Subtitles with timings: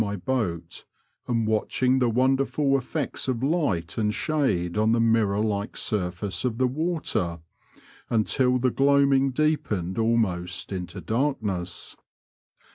[0.01, 0.85] 79 my boat
[1.27, 6.57] and watching the wonderful effects of light and shade on the mirror like surface of
[6.57, 7.37] the water,
[8.09, 11.95] until the gloaming deepened almost into darkness.